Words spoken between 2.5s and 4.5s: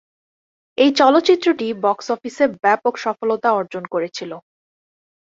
ব্যাপক সফলতা অর্জন করেছিল।